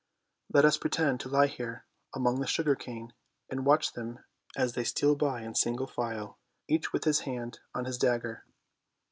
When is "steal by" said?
4.83-5.43